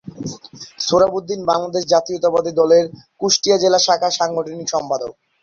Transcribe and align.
সোহরাব 0.79 1.11
উদ্দিন 1.19 1.39
বাংলাদেশ 1.45 1.83
জাতীয়তাবাদী 1.93 2.51
দলের 2.53 2.85
কুষ্টিয়া 3.21 3.57
জেলা 3.57 3.79
শাখার 3.79 4.13
সাংগঠনিক 4.19 4.67
সম্পাদক। 4.69 5.11